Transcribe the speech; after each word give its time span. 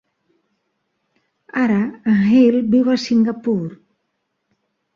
Ara, 1.65 1.77
en 2.13 2.17
Heal 2.31 2.59
viu 2.73 2.91
a 2.97 2.99
Singapore. 3.07 3.73